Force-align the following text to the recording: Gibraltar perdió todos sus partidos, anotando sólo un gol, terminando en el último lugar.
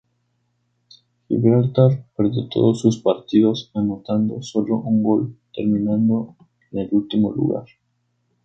Gibraltar 1.29 2.07
perdió 2.17 2.47
todos 2.49 2.81
sus 2.81 2.99
partidos, 3.03 3.69
anotando 3.75 4.41
sólo 4.41 4.77
un 4.77 5.03
gol, 5.03 5.37
terminando 5.53 6.35
en 6.71 6.79
el 6.79 6.89
último 6.91 7.31
lugar. 7.35 7.65